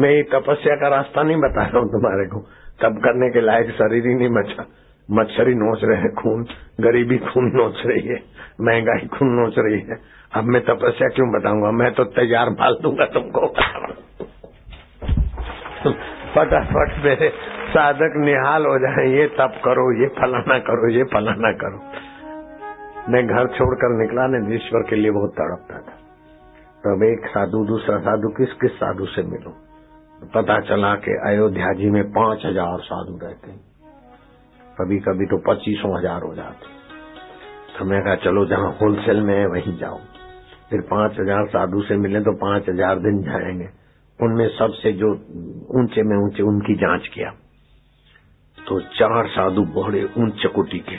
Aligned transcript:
मैं 0.00 0.10
ये 0.10 0.22
तपस्या 0.22 0.76
का 0.76 0.88
रास्ता 0.88 1.22
नहीं 1.22 1.36
बता 1.36 1.62
रहा 1.62 1.78
हूँ 1.78 1.88
तुम्हारे 1.88 2.26
को। 2.26 2.40
तब 2.82 2.98
करने 2.98 3.30
के 3.30 3.40
लायक 3.40 3.70
शरीर 3.70 4.06
ही 4.06 4.14
नहीं 4.14 4.28
बचा। 4.28 4.66
ही 5.44 5.54
नोच 5.54 5.80
रहे 5.84 5.98
हैं, 5.98 6.14
खून। 6.14 6.44
गरीबी 6.80 7.18
खून 7.18 7.44
नोच 7.44 7.82
रही 7.86 8.08
है। 8.08 8.22
महँगाई 8.60 9.06
खून 9.06 9.28
नोच 9.28 9.54
रही 9.58 9.80
है। 9.80 9.96
अब 10.34 10.44
मैं 10.44 10.62
तपस्या 10.62 11.08
क्यों 11.08 11.40
बताऊँगा? 11.40 11.70
मैं 11.70 11.92
तो 11.94 12.04
तैयार 12.04 12.50
माल 12.50 12.78
दूँगा 12.82 13.04
तुमको। 13.04 13.46
फटाफट 16.34 17.04
मेरे 17.04 17.32
साधक 17.70 18.12
निहाल 18.16 18.62
हो 18.66 18.78
जाए। 18.78 19.08
ये 19.08 19.26
तप 19.26 19.60
करो, 19.64 20.02
ये 20.02 20.08
फलाना 20.08 20.58
करो, 20.58 20.88
ये 20.90 21.04
फलाना 21.04 21.52
करो। 21.52 21.80
मैं 23.12 23.26
घर 23.26 23.46
छोड़कर 23.46 23.88
निकला 24.00 24.26
ने 24.26 24.54
ईश्वर 24.54 24.80
के 24.80 24.96
लिए 24.96 25.10
बहुत 25.10 25.30
तड़पता 25.30 25.78
था। 25.78 25.96
तब 26.84 27.02
एक 27.02 27.26
साधु, 27.26 27.64
दूसरा 27.64 27.98
साधु 27.98 28.28
किस 28.28 28.52
किस 28.52 28.70
साधु 28.70 29.06
से 29.06 29.22
मिलो? 29.22 29.69
पता 30.22 30.58
चला 30.60 30.94
कि 30.96 31.12
अयोध्या 31.26 31.72
जी 31.72 31.90
में 31.90 32.02
पाँच 32.12 32.44
हज़ार 32.46 32.80
साधु 32.80 33.18
रहते 33.22 33.50
हैं। 33.50 33.60
कभी 34.78 34.98
कभी 34.98 35.26
तो 35.26 35.38
पच्चीसों 35.46 35.96
हज़ार 35.98 36.22
हो 36.22 36.34
जाते 36.34 36.78
तो 37.78 37.84
मैं 37.84 38.00
कहा, 38.02 38.14
चलो 38.16 38.44
जहाँ 38.46 38.70
होलसेल 38.80 39.20
में 39.20 39.34
है, 39.34 39.46
वहीं 39.46 39.76
जाओ। 39.78 39.98
फिर 40.70 40.80
पाँच 40.80 41.18
हज़ार 41.20 41.46
साधु 41.46 41.82
से 41.82 41.96
मिले 41.96 42.20
तो 42.20 42.32
पाँच 42.38 42.68
हज़ार 42.68 42.98
दिन 42.98 43.22
जाएँगे। 43.22 43.68
उनमें 44.18 44.48
सबसे 44.48 44.92
जो 44.92 45.12
ऊँचे 45.80 46.02
में 46.02 46.16
ऊँचे, 46.16 46.42
उनकी 46.42 46.74
जाँच 46.74 47.08
किया। 47.14 47.30
तो 48.58 48.80
चार 48.80 49.26
साधु 49.28 49.62
बड़े 49.74 50.04
ऊँचे 50.18 50.48
कोटि 50.48 50.78
के 50.88 50.98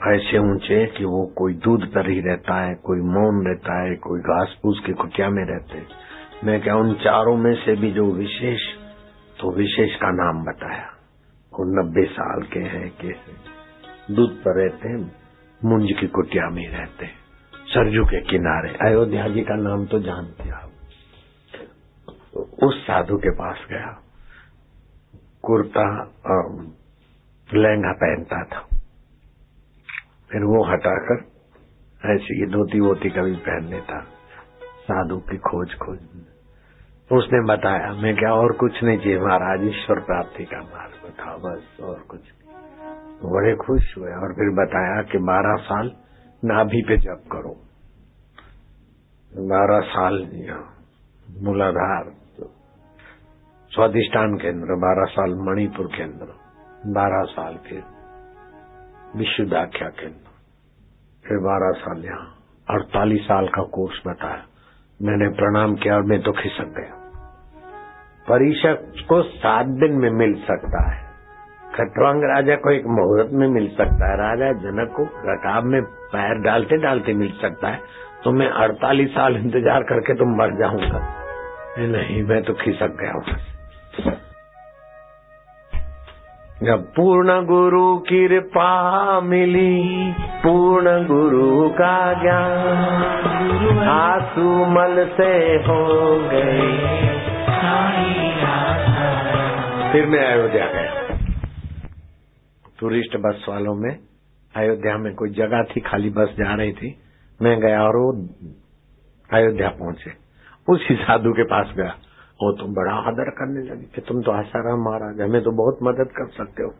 ऐसे 0.00 0.38
ऊँचे 0.40 0.84
कि 0.86 1.04
वो 1.04 1.24
कोई 1.36 1.54
दूध 1.54 1.86
पर 1.92 2.10
ही 2.10 2.20
रहता 2.20 2.54
है, 2.60 2.74
कोई 2.74 3.00
मौन 3.10 3.46
रहता 3.46 3.80
है, 3.82 3.94
कोई 3.98 4.20
घास 4.20 4.56
फूस 4.62 4.82
के 4.86 4.92
कुटिया 4.92 5.28
में 5.30 5.44
रहते 5.44 5.78
मैं 6.44 6.60
क्या 6.62 6.76
उन 6.76 6.94
चारों 6.94 7.36
में 7.36 7.54
से 7.54 7.76
भी 7.76 7.92
जो 7.92 8.12
विशेष 8.12 8.60
तो 9.40 9.50
विशेष 9.50 9.96
का 9.96 10.10
नाम 10.10 10.44
बताया। 10.44 10.86
वो 11.52 11.82
नब्बे 11.82 12.04
साल 12.04 12.42
के 12.42 12.60
हैं, 12.60 12.90
कि 12.90 13.14
दूध 14.14 14.30
पर 14.30 14.62
रहते 14.62 14.88
हैं, 14.88 15.12
मुंज 15.64 15.92
की 16.00 16.06
कुटिया 16.06 16.48
में 16.48 16.68
रहते 16.68 17.04
हैं, 17.06 17.14
सरजू 17.66 18.04
के 18.04 18.20
किनारे। 18.20 18.88
अयोध्या 18.88 19.28
जी 19.28 19.40
का 19.40 19.54
नाम 19.54 19.86
तो 19.86 19.98
जानते 19.98 20.50
आप। 20.50 20.70
उस 22.62 22.86
साधु 22.86 23.16
के 23.16 23.30
पास 23.30 23.58
गया। 23.70 24.02
कुर्ता 25.42 26.04
लहंगा 27.54 27.92
पहनता 27.92 28.44
था। 28.44 28.60
फिर 30.30 30.40
वो 30.40 30.72
हटाकर, 30.72 31.24
ऐसी 32.14 32.46
धोती 32.46 32.80
वोती 32.80 33.10
कभी 33.10 33.36
पहन 33.36 33.68
लेता 33.70 34.15
साधु 34.86 35.18
की 35.28 35.36
खोज 35.44 35.74
खोज। 35.78 35.98
उसने 37.10 37.40
बताया, 37.46 37.92
मैं 37.94 38.14
क्या 38.16 38.32
और 38.34 38.52
कुछ 38.56 38.82
नहीं 38.84 38.98
चाहिए 38.98 39.18
महाराज, 39.20 39.64
ईश्वर 39.66 40.00
प्राप्ति 40.06 40.44
का 40.44 40.60
मार्ग 40.64 41.10
था 41.20 41.36
बस 41.38 41.80
और 41.82 42.00
कुछ 42.08 42.32
बड़े 43.26 43.54
खुश 43.56 43.96
हुए 43.96 44.12
और 44.14 44.32
फिर 44.34 44.50
बताया 44.56 45.02
कि 45.10 45.18
बारह 45.26 45.56
साल 45.64 45.90
नाभि 46.42 46.82
पे 46.88 46.96
जप 46.98 47.22
करो। 47.32 47.54
बारह 49.48 49.80
साल 49.88 50.18
मूलाधार 51.42 52.10
स्वादिष्ठान 53.72 54.36
केंद्र, 54.36 54.74
बारह 54.82 55.06
साल 55.12 55.34
मणिपुर 55.46 55.86
केंद्र, 55.96 56.26
बारह 56.92 57.24
साल 57.30 57.56
फिर 57.66 57.82
विशुद्धाख्या 59.16 59.88
केंद्र, 59.98 60.30
फिर 61.24 61.38
बारह 61.44 61.72
साल 61.80 62.04
यहाँ 62.04 62.28
अड़तालीस 62.68 63.24
साल 63.24 63.48
का 63.48 63.62
कोर्स 63.74 64.00
बताया। 64.06 64.44
मैंने 65.00 65.28
प्रणाम 65.28 65.74
किया 65.74 65.94
और 65.94 66.02
मैं 66.02 66.22
तो 66.22 66.32
खिसक 66.32 66.68
गया। 66.76 66.94
परिषद 68.28 68.92
को 69.08 69.22
सात 69.22 69.66
दिन 69.66 69.92
में 69.92 70.10
मिल 70.10 70.34
सकता 70.34 70.80
है। 70.92 71.04
खटवांग 71.74 72.24
राजा 72.24 72.56
को 72.56 72.70
एक 72.70 72.86
मुहूर्त 72.86 73.30
में 73.32 73.48
मिल 73.48 73.68
सकता 73.68 74.10
है। 74.10 74.16
राजा 74.16 74.52
जनक 74.52 74.92
को 74.96 75.04
रकाब 75.24 75.64
में 75.64 75.82
पैर 75.82 76.38
डालते 76.38 76.76
डालते 76.76 77.14
मिल 77.14 77.32
सकता 77.42 77.68
है। 77.68 77.80
तो 78.24 78.32
मैं 78.32 78.48
अड़तालीस 78.48 79.10
साल 79.10 79.36
इंतज़ार 79.36 79.82
करके 79.82 80.14
तो 80.14 80.24
मर 80.36 80.58
जाऊँगा। 80.58 81.00
नहीं, 81.78 82.22
मैं 82.22 82.42
तो 82.42 82.54
खिसक 82.54 82.96
गया 83.00 83.12
हूँ। 83.12 83.22
जब 86.62 86.82
पूर्ण 86.82 87.46
गुरु 87.46 87.98
कृपा 87.98 89.20
मिली, 89.20 90.12
पूर्ण 90.20 91.06
गुरु 91.06 91.68
का 91.68 92.22
ज्ञान 92.22 93.78
आँसू 93.78 94.66
मल 94.66 95.08
से 95.16 95.56
हो 95.56 96.16
गए। 96.28 96.60
फिर 99.92 100.06
मैं 100.06 100.32
अयोध्या 100.32 100.66
गया। 100.66 101.18
टूरिस्ट 102.80 103.16
बस 103.16 103.46
वालों 103.48 103.74
में, 103.74 103.98
अयोध्या 104.56 104.96
में 104.96 105.14
कोई 105.14 105.30
जगह 105.30 105.62
थी, 105.62 105.80
खाली 105.80 106.10
बस 106.10 106.28
जा 106.28 106.54
रही 106.54 106.72
थी। 106.72 107.00
मैं 107.42 107.60
गया 107.60 107.82
और 107.82 107.96
वो 107.96 108.28
अयोध्या 109.32 109.68
पहुँचे। 109.68 110.12
उसी 110.68 110.94
साधु 110.94 111.32
के 111.32 111.42
पास 111.42 111.72
गया। 111.76 111.94
वो 112.40 112.52
तो 112.52 112.66
बड़ा 112.66 112.92
आदर 113.08 113.30
करने 113.30 113.60
लगी 113.62 113.84
कि 113.94 114.00
तुम 114.00 114.22
तो 114.22 114.32
आसाराम 114.32 114.80
महाराज 114.80 115.20
हमें 115.20 115.42
तो 115.42 115.50
बहुत 115.50 115.78
मदद 115.82 116.10
कर 116.16 116.26
सकते 116.28 116.62
हो। 116.62 116.74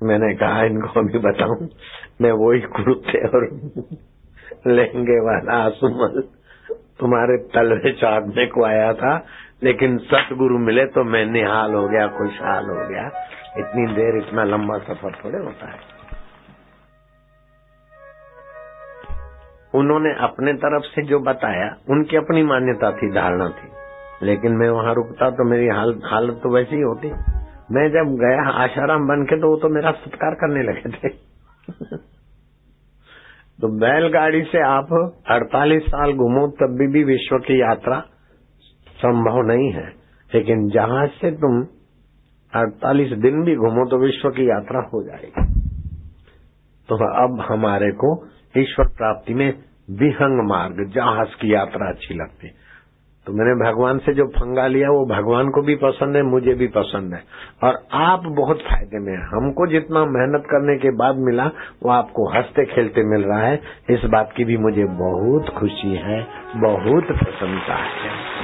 मैंने 0.00 0.34
कहा, 0.34 0.62
इनको 0.64 1.00
अभी 1.00 1.18
बताऊँ, 1.18 1.68
मैं 2.20 2.32
वही 2.32 2.60
कुर्ते 2.60 3.26
और 3.28 3.44
लहंगे 4.66 5.18
वाला 5.20 5.56
आसुमल। 5.64 6.20
तुम्हारे 7.00 7.36
तलवे 7.36 7.92
चाटने 7.92 8.46
को 8.46 8.64
आया 8.64 8.92
था, 8.92 9.26
लेकिन 9.62 9.98
सतगुरु 9.98 10.58
मिले 10.58 10.86
तो 10.86 11.04
मैं 11.04 11.24
निहाल 11.26 11.74
हो 11.74 11.88
गया, 11.88 12.06
खुशहाल 12.08 12.64
हो 12.64 12.88
गया। 12.88 13.06
इतनी 13.58 13.86
देर, 13.94 14.16
इतना 14.16 14.44
लंबा 14.44 14.78
सफ़र 14.78 15.12
थोड़े 15.24 15.38
होता 15.38 15.70
है। 15.70 15.78
उन्होंने 19.74 20.14
अपने 20.20 20.52
तरफ़ 20.52 20.84
से 20.84 21.02
जो 21.02 21.18
बताया, 21.20 21.76
उनकी 21.90 22.16
अपनी 22.16 22.42
मान्यता 22.42 22.90
थी, 22.92 23.10
धारणा 23.10 23.48
थी। 23.48 23.68
लेकिन 24.22 24.52
मैं 24.52 24.70
वहाँ 24.70 24.94
रुकता 24.94 25.30
तो 25.30 25.50
मेरी 25.50 25.66
हाल, 25.66 26.00
हालत 26.04 26.40
तो 26.42 26.54
वैसी 26.54 26.76
ही 26.76 26.82
होती। 26.82 27.08
मैं 27.72 27.88
जब 27.88 28.16
गया 28.20 28.50
आशाराम 28.50 29.00
बन 29.08 29.24
के 29.24 29.36
तो 29.36 29.50
वो 29.50 29.56
तो 29.56 29.68
मेरा 29.68 29.90
सत्कार 29.90 30.34
करने 30.34 30.62
लगे 30.62 30.90
थे। 30.90 31.08
तो 33.60 33.78
बैलगाड़ी 33.78 34.42
से 34.42 34.62
आप 34.62 35.14
48 35.30 35.82
साल 35.82 36.12
घूमो 36.12 36.46
तब 36.46 36.76
भी, 36.78 36.86
भी 36.86 37.04
विश्व 37.04 37.38
की 37.38 37.60
यात्रा 37.60 38.00
संभव 38.88 39.42
नहीं 39.42 39.72
है। 39.72 40.00
लेकिन 40.34 40.68
जहाज़ 40.68 41.10
से 41.10 41.30
तुम 41.30 41.62
48 42.56 43.12
दिन 43.12 43.42
भी 43.44 43.56
घूमो 43.56 43.86
तो 43.90 43.98
विश्व 43.98 44.30
की 44.30 44.50
यात्रा 44.50 44.80
हो 44.80 45.02
जाएगी। 45.02 45.60
तो 46.88 46.94
अब 47.24 47.40
हमारे 47.40 47.92
को 47.92 48.28
ईश्वर 48.58 48.86
प्राप्ति 48.86 49.34
में 49.34 49.50
विहंग 49.90 50.48
मार्ग 50.48 50.92
जहाज़ 50.94 51.28
की 51.28 51.54
यात्रा 51.54 51.88
अच्छी 51.88 52.14
लगती। 52.14 52.50
तो 53.30 53.34
मैंने 53.34 53.70
भगवान 53.70 53.98
से 53.98 54.14
जो 54.14 54.24
फंगा 54.24 54.66
लिया, 54.66 54.90
वो 54.90 55.06
भगवान 55.06 55.50
को 55.50 55.62
भी 55.62 55.74
पसंद 55.74 56.16
है, 56.16 56.22
मुझे 56.22 56.54
भी 56.54 56.66
पसंद 56.66 57.14
है। 57.14 57.22
और 57.64 57.86
आप 57.92 58.22
बहुत 58.26 58.58
फ़ायदे 58.58 58.98
में 58.98 59.12
है। 59.12 59.26
हमको 59.26 59.66
जितना 59.66 60.04
मेहनत 60.04 60.44
करने 60.46 60.76
के 60.76 60.90
बाद 60.90 61.16
मिला, 61.16 61.46
वो 61.82 61.90
आपको 61.90 62.28
हँसते 62.28 62.64
खेलते 62.64 63.02
मिल 63.02 63.22
रहा 63.24 63.42
है। 63.42 63.60
इस 63.90 64.04
बात 64.04 64.32
की 64.36 64.44
भी 64.44 64.56
मुझे 64.56 64.84
बहुत 64.84 65.48
खुशी 65.48 65.94
है, 65.96 66.26
बहुत 66.56 67.04
प्रसन्नता 67.04 67.74
है। 67.74 68.39